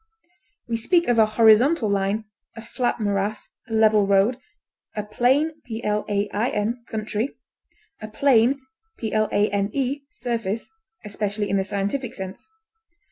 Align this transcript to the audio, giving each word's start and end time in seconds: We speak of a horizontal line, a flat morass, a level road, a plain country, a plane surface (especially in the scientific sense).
We 0.67 0.77
speak 0.77 1.07
of 1.07 1.19
a 1.19 1.27
horizontal 1.27 1.87
line, 1.87 2.25
a 2.55 2.61
flat 2.63 2.99
morass, 2.99 3.49
a 3.67 3.73
level 3.73 4.07
road, 4.07 4.39
a 4.95 5.03
plain 5.03 5.51
country, 6.87 7.37
a 8.01 8.07
plane 8.07 8.61
surface 10.09 10.71
(especially 11.05 11.49
in 11.51 11.57
the 11.57 11.63
scientific 11.63 12.15
sense). 12.15 12.47